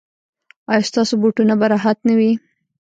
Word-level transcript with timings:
ایا 0.71 0.87
ستاسو 0.89 1.13
بوټونه 1.21 1.53
به 1.59 1.65
راحت 1.73 1.97
نه 2.07 2.13
وي؟ 2.19 2.31